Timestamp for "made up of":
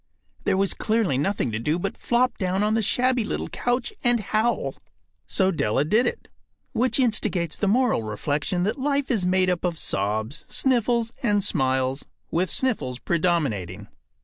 9.27-9.77